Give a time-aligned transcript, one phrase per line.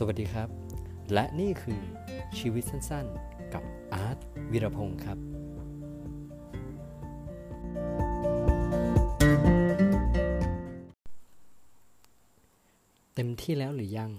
[0.00, 0.48] สวัสดีครับ
[1.12, 1.80] และนี่คือ
[2.38, 3.62] ชีวิตสั้นๆ กับ
[3.92, 4.18] อาร์ต
[4.52, 5.18] วิรพงศ์ครับ
[13.14, 14.10] เต็มที่แล้วหรือยัง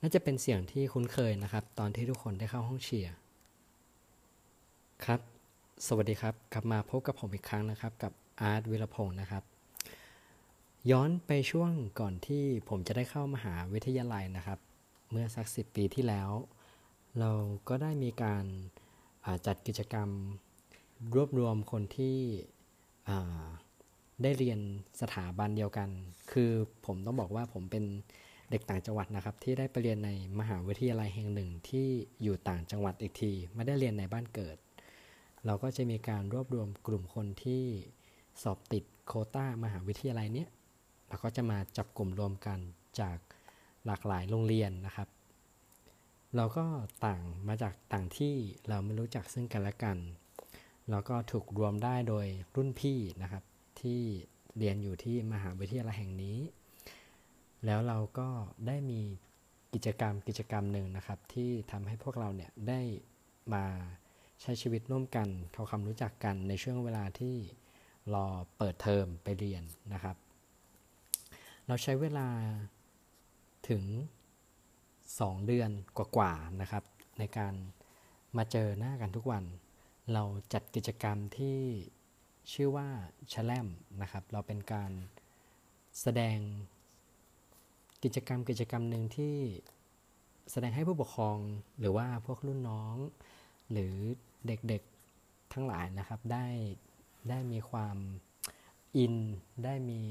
[0.00, 3.14] น่าจะเป็นเสียงที่คุ้นเคยนะครับ ตอนที่ทุกคนได้เข้าห้องเชียร์
[5.04, 5.20] ครับ
[5.86, 9.44] สวัสดีครับ กลับมาพบกับผมอีกครั้งนะครับ กับอาร์ตวิรพงศ์นะครับ
[10.88, 11.70] ย้อนไปช่วง
[12.00, 14.58] ก่อนที่ผมจะได้เข้ามหาวิทยาลัยนะครับ
[15.10, 16.30] เมื่อสักสิปีที่แล้ว
[17.18, 17.30] เรา
[17.68, 18.44] ก็ได้มีการ
[19.46, 20.08] จัดกิจกรรม
[21.14, 22.18] รวบรวมคนที่
[24.22, 24.60] ได้เรียน
[25.00, 25.88] สถาบันเดียวกัน
[26.32, 26.50] คือ
[26.86, 27.84] ผมต้องบอกว่าผมเป็น
[28.50, 31.86] เด็กต่างจังหวัดนะครับ ที่ได้ไปเรียนในมหาวิทยาลัยแห่งหนึ่งที่
[32.22, 34.56] อยู่ต่างจังหวัดอีกที ไม่ได้เรียนในบ้านเกิด
[35.46, 37.64] เราก็จะมีการรวบรวมกลุ่มคนที่
[38.42, 40.48] สอบติดโคต้ามหาวิทยาลัยเนี้ย
[41.10, 42.58] เราก็จะมาจับกลุ่มรวมกัน
[43.00, 43.18] จาก
[43.86, 45.08] หลากหลายโรงเรียนนะครับ
[46.36, 46.64] เราก็
[47.06, 48.34] ต่างมาจากต่างที่
[48.68, 49.96] เราไม่รู้จักซึ่งกันและกัน
[50.90, 53.44] เราก็ถูกรวมได้โดยรุ่นพี่นะครับ
[53.80, 54.00] ที่
[54.58, 56.38] เรียนอยู่ที่มหาวิทยาลัยแห่งนี้
[57.64, 58.28] แล้วเราก็
[58.66, 59.00] ได้มี
[59.74, 62.80] กิจกรรมกิจกรรมหนึ่งนะครับ ที่ทำให้พวกเราเนี่ยได้
[63.54, 63.64] มา
[64.40, 67.34] ใช้ชีวิตร่วมกันทำความรู้จักกันในช่วงเวลาที่
[68.14, 68.26] รอ
[68.56, 70.16] เปิดเทอมไปเรียนนะครับ
[71.70, 72.28] เราใช้เวลา
[73.68, 73.84] ถึง
[74.66, 76.84] 2 เดือนกว่าๆนะครับ
[77.18, 77.54] ในการ
[78.36, 79.44] มาเจอหน้ากันทุกวัน
[80.12, 80.22] เรา
[80.52, 81.58] จัดกิจกรรมที่
[82.52, 82.88] ชื่อว่า
[83.32, 83.68] ชแลม
[84.02, 84.92] นะครับ เราเป็นการ
[86.00, 86.38] แสดง
[88.04, 89.36] กิจกรรมกิจกรรมหนึ่งที่
[90.52, 91.38] แสดงให้ผู้ปกครอง
[91.80, 92.96] หรือว่าพวกรุ่นน้อง
[93.70, 93.94] หรือ
[94.46, 96.46] เด็กๆทั้งหลายนะครับ ได้
[97.28, 97.96] ได้มีความ
[98.96, 99.14] อิน
[99.64, 100.02] ได้มี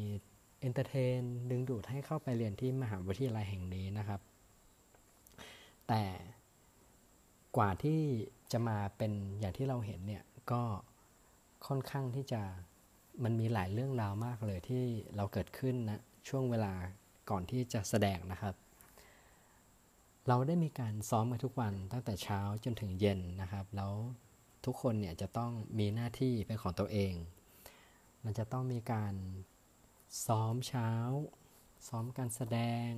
[0.60, 4.22] entertain ดึงดูดให้เข้าไปเรียนที่มหาวิทยาลัยแห่งนี้นะครับ
[5.88, 6.04] แต่
[7.58, 8.02] กว่าที่
[8.52, 10.62] จะมาเป็นอย่างที่เราเห็นเนี่ยก็
[11.68, 12.42] ค่อนข้างที่จะ
[13.24, 14.84] มันมีหลายเรื่องราวมากเลยที่
[15.16, 16.74] เราเกิดขึ้นนะช่วงเวลา
[17.30, 18.56] ก่อนที่จะแสดงนะครับ
[20.28, 23.94] เราได้มีการซ้อมมาทุกวันตั้งแต่เช้าจนถึงเย็นนะครับ แล้ว
[24.66, 27.14] ทุกคนเนี่ยจะต้องมีหน้าที่เป็นของตัวเอง
[28.24, 29.14] มันจะต้องมีการ
[30.26, 30.92] ซ้อมเช้า
[31.88, 32.60] ซ้อมการแสด
[32.90, 32.92] ง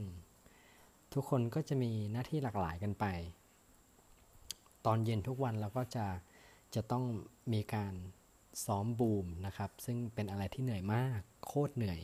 [1.14, 3.06] ทุกคนก็จะมีหน้าที่หลากหลายกันไป
[4.86, 6.08] ตอนเย็นทุกวันเราก็จะ
[6.76, 7.06] จะต้อง
[7.54, 7.94] มีการ
[8.66, 12.02] ซ้อมบูมนะครับ ซึ่งเป็นอะไรที่เหนื่อยมาก โคตรเหนื่อย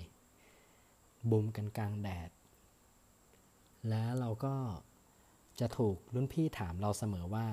[1.30, 2.30] บูมกันกลางแดด
[3.90, 4.56] แล้วเราก็
[5.60, 7.48] จะถูกรุ่นพี่ถามเราเสมอว่า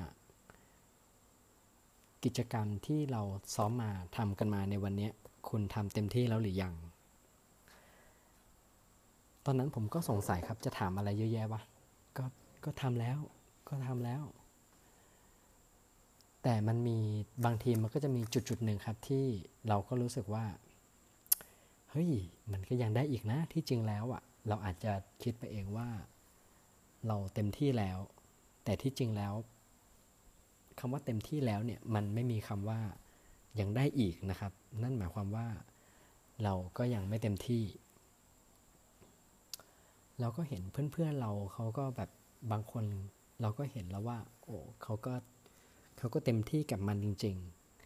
[2.24, 3.22] กิจกรรมที่เรา
[3.54, 5.10] ซ้อมมาทำกันมาในวันนี้
[5.48, 6.74] คุณทำเต็มที่แล้วหรือยัง
[9.46, 11.62] ตอนนั้นผมก็สงสัยครับจะถามอะไรเยอะแยะวะ
[12.16, 12.24] ก็
[12.64, 13.18] ก็ทำแล้ว
[13.68, 14.22] ก็ทำแล้ว
[16.42, 16.98] แต่มันมี
[17.44, 19.24] บางทีมันก็จะมีจุดจุดหนึ่งครับที่
[19.68, 20.44] เราก็รู้สึกว่า
[21.90, 22.10] เฮ้ย
[22.52, 25.88] มันก็ยังได้อีกนะที่จริงแล้วอะ่ะ เราอาจจะคิดไปเองว่า
[27.06, 27.98] เราเต็มที่แล้ว
[28.64, 29.34] แต่ที่จริงแล้ว
[30.78, 32.80] คำว่าเต็มที่แล้วเนี่ยมันไม่มีคำว่า
[33.60, 35.46] ยังได้อีกนะครับ นั่นหมายความว่า
[36.44, 37.62] เราก็ยังไม่เต็มที่
[40.20, 42.10] เราก็เห็นเพื่อนๆเราเขาก็แบบ
[42.52, 42.84] บางคน
[43.40, 45.14] เราก็เห็นแล้วว่า โอ้เขาก็
[45.98, 47.36] เขาก็เต็มที่กับมันจริง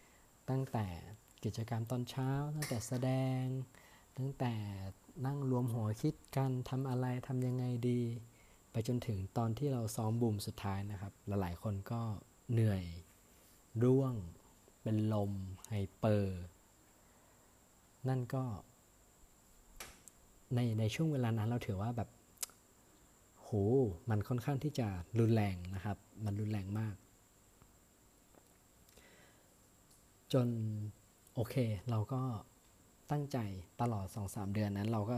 [0.01, 0.85] ๆ ตั้งแต่
[1.43, 3.09] กิจกรรมตอนเช้า ตั้งแต่แสด
[3.41, 3.43] ง
[4.17, 4.53] ตั้งแต่
[5.25, 8.01] นั่งรวมหัวคิดกันทำอะไรทำยังไงดี
[8.71, 12.01] ไปจนถึงตอนที่เราซ้อมบูมสุดท้ายนะครับ หลายๆคนก็
[12.51, 12.83] เหนื่อย
[13.83, 14.13] ร่วง
[14.81, 15.31] เป็นลม
[15.67, 16.41] ไฮเปอร์
[18.09, 18.43] นั่นก็
[20.55, 22.09] ในในช่วงเวลานั้นเราถือว่าแบบ
[23.49, 23.57] โห
[24.09, 24.87] มันค่อนข้างที่จะ
[25.19, 26.95] รุนแรงนะครับ มันรุนแรงมาก
[30.33, 30.47] จน
[31.35, 31.55] โอเค
[31.89, 32.21] เราก็
[33.11, 33.37] ตั้งใจ
[33.81, 35.17] ตลอด 2-3 เดือนนั้น เราก็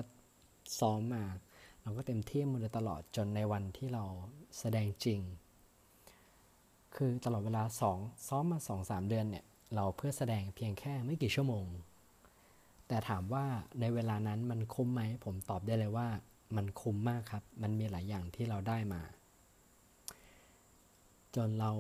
[0.80, 1.24] ซ้อมมา
[1.84, 4.04] เราก็เต็มที่มาโดยตลอดจนในวันที่เรา
[4.60, 5.20] แสดงจริง
[6.96, 7.64] คือตลอดเวลา
[7.96, 9.46] 2 ซ้อมมา 2-3 เดือนเนี่ย
[9.76, 11.66] เราเพื่อแสดงเพียงแค่ไม่กี่ชั่วโมง
[12.88, 13.46] แต่ถามว่า
[13.80, 16.08] ในเวลานั้นมันคุ้มไหม ผมตอบได้เลยว่า
[16.56, 19.02] มันคุ้มมากครับ มันมีหลายอย่างที่เราได้มา
[21.36, 21.72] จนเรา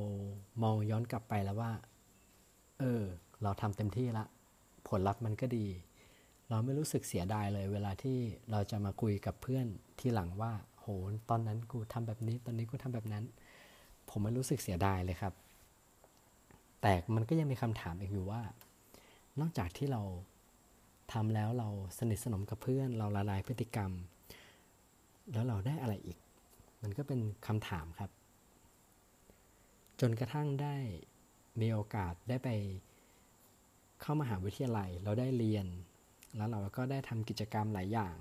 [0.63, 1.71] มองย้อนกลับไปแล้วว่า
[2.79, 3.01] เออ
[3.44, 4.25] เราทำเต็มที่ละ
[4.88, 5.68] ผลลัพธ์มันก็ดี
[6.50, 8.18] เราไม่รู้สึกเสียดายเลย เวลาที่
[8.51, 9.65] เราจะมาคุยกับเพื่อน
[10.00, 10.85] ที่หลังว่า โห
[11.29, 13.23] ตอนนั้นกูทำแบบนี้ ตอนนี้กูทำแบบนั้น
[14.09, 15.33] ผมไม่รู้สึกเสียดายเลยครับ
[16.81, 18.41] แต่มันก็ยังมีคำถามอีกอยู่ว่า
[19.39, 20.01] นอกจากที่เรา
[21.13, 23.91] ทำแล้วเราสนิทสนมกับเพื่อน เราละลายพฤติกรรม
[25.33, 26.18] แล้วเราได้อะไรอีก
[26.81, 28.12] มันก็เป็นคำถามครับ
[30.00, 30.75] จนกระทั่งได้
[31.62, 32.50] มีโอกาสได้ไป
[34.01, 35.68] เข้ามาหาวิทยาลัย เราได้เรียน
[36.38, 38.16] แล้วเราก็ได้ทำกิจกรรมหลายอย่าง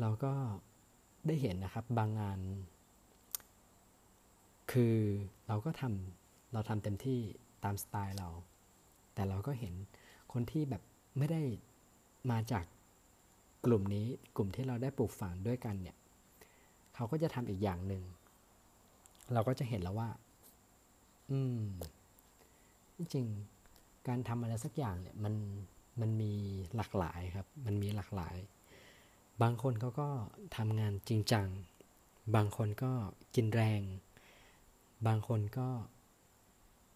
[0.00, 0.32] เราก็
[1.26, 2.38] ได้เห็นนะครับบางงาน
[4.72, 4.96] คือ
[5.48, 7.20] เราก็ทำเราทำเต็มที่
[7.64, 8.28] ตามสไตล์เรา
[9.14, 9.74] แต่เราก็เห็น
[10.32, 10.82] คนที่แบบ
[11.18, 11.42] ไม่ได้
[12.30, 12.64] มาจาก
[13.64, 14.06] กลุ่มนี้
[14.36, 15.96] กลุ่มที่เราได้ปลูกฝังด้วยกันเนี่ย
[16.94, 18.02] เขาก็จะทำอีกอย่างหนึ่ง
[19.32, 20.10] เราก็จะเห็นแล้วว่า
[21.30, 21.60] อืม
[22.98, 23.26] จริง
[24.08, 25.34] การทำอะไรสักอย่างเนี่ยมัน
[26.00, 26.32] มันมี
[26.76, 28.36] หลากหลายครับ มันมีหลากหลาย
[29.42, 30.08] บางคนเขาก็
[30.56, 31.48] ทำงานจริงจัง
[32.34, 32.92] บางคนก็
[33.34, 33.82] กินแรง
[35.06, 35.68] บางคนก็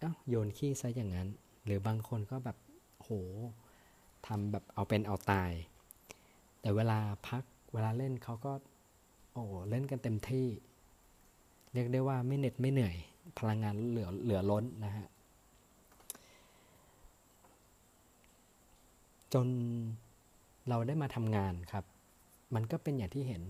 [0.01, 1.29] เอ้าโยนขี้ซะอย่างนั้น
[1.65, 2.57] หรือบางคนก็แบบ
[2.99, 3.11] โห
[4.27, 5.53] ทำแบบเอาเป็นเอาตาย
[6.61, 6.99] แต่เวลา
[7.29, 7.43] พัก
[7.73, 8.53] เวลาเล่นเขาก็
[9.33, 10.47] โอ้เล่นกันเต็มที่
[11.73, 12.97] เรียกได้ว่าไม่เหน็ดไม่เหนื่อย
[13.39, 15.07] พลังงานเหลือเหลือล้นนะฮะ
[19.35, 19.47] จน
[20.69, 21.85] เราได้มาทำงานครับ
[22.55, 23.43] มันก็เป็นอย่างที่เห็น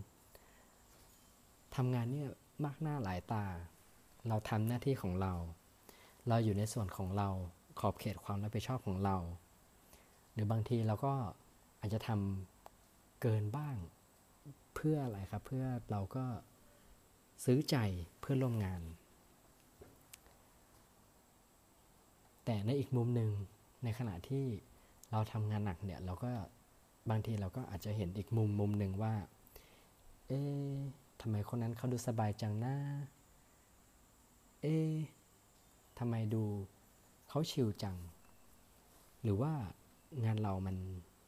[1.77, 2.29] ทำงานเนี่ย
[2.65, 3.45] มากหน้าหลายตา
[4.29, 5.33] เราทำหน้าที่ของเรา
[6.29, 7.29] เราอยู่ในส่วนของเรา
[7.81, 9.17] ขอบเขตความรับผิดชอบของเรา
[10.33, 11.13] หรือบางทีเราก็
[11.81, 12.50] อาจจะทำ
[13.21, 13.77] เกินบ้าง
[14.75, 16.25] เพื่ออะไรครับ เพื่อเราก็
[17.45, 17.77] ซื้อใจ
[18.21, 18.83] เพื่อร่วมงาน
[22.45, 23.31] แต่ในอีกมุมหนึ่ง
[23.85, 24.45] ในขณะที่
[25.11, 26.33] เราทำงานหนักเนี่ยเราก็
[27.11, 29.15] บางทีเราก็อาจจะเห็นอีกมุมมุมหนึ่งว่า
[30.29, 30.77] เอ๊ะ
[31.21, 32.75] ทำไมคนนั้นเขาดูสบายจังนะ
[34.63, 34.93] เอ๊ะ
[35.99, 36.45] ทำไมดู
[37.29, 37.97] เขาชิลจัง
[39.23, 39.53] หรือว่า
[40.25, 40.77] งานเรามัน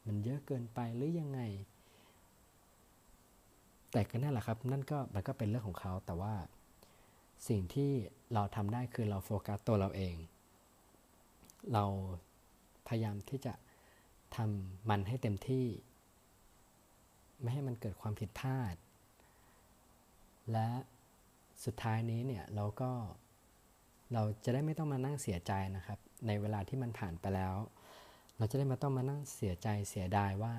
[0.07, 1.41] มันเยอะเกินไปหรือยังไง
[3.93, 6.35] แต่ก็นั่นแหละครับ นั่นก็มันก็เป็นเรื่องของเขาแต่ว่า
[7.49, 7.91] สิ่งที่
[8.35, 10.15] เราทำได้คือเราโฟกัสตัวเราเอง
[11.73, 11.85] เรา
[12.89, 13.53] พยายามที่จะ
[14.37, 15.67] ทำมันให้เต็มที่
[17.41, 18.75] ไม่ให้มันเกิดความผิดพลาด
[20.53, 20.69] และ
[21.65, 22.91] สุดท้ายนี้เนี่ยเราก็
[24.13, 27.55] เราจะได้ไม่ต้องมานั่งเสียใจนะครับ ในเวลาที่มันผ่านไปแล้ว
[28.37, 30.55] เราจะได้มาต้องมานั่งเสียใจเสียดายว่า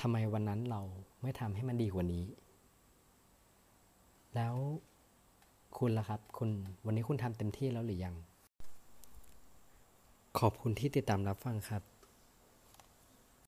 [0.00, 0.80] ทำไมวันนั้นเรา
[1.22, 2.24] ไม่ทำให้มันดีกว่านี้
[4.34, 4.54] แล้ว
[5.78, 6.50] คุณล่ะครับ คุณ
[6.86, 8.14] วันนี้คุณทำเต็มที่แล้วหรือยัง
[10.38, 11.82] ขอบคุณที่ติดตามรับฟังครับ